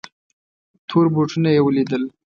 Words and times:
تور 0.87 1.05
بوټونه 1.13 1.49
یې 1.55 1.61
ولیدل. 1.63 2.03